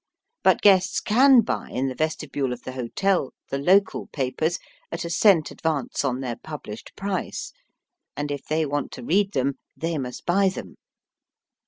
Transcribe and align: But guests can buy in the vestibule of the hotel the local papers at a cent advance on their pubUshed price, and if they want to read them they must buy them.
But 0.41 0.63
guests 0.63 0.99
can 0.99 1.41
buy 1.41 1.69
in 1.69 1.87
the 1.87 1.93
vestibule 1.93 2.53
of 2.53 2.63
the 2.63 2.71
hotel 2.71 3.33
the 3.51 3.59
local 3.59 4.07
papers 4.07 4.57
at 4.91 5.05
a 5.05 5.11
cent 5.11 5.51
advance 5.51 6.03
on 6.03 6.21
their 6.21 6.37
pubUshed 6.37 6.95
price, 6.95 7.53
and 8.17 8.31
if 8.31 8.43
they 8.45 8.65
want 8.65 8.91
to 8.93 9.03
read 9.05 9.33
them 9.33 9.59
they 9.77 9.99
must 9.99 10.25
buy 10.25 10.49
them. 10.49 10.77